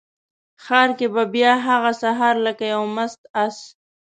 ښار 0.63 0.89
کې 0.97 1.07
به 1.13 1.23
بیا 1.33 1.51
هغه 1.67 1.91
سهار 2.01 2.35
لکه 2.45 2.65
یو 2.73 2.83
مست 2.95 3.21
آس، 3.43 3.57